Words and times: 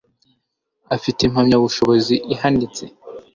afite 0.95 1.19
impamyabushobozi 1.23 2.15
ihanitse 2.33 2.83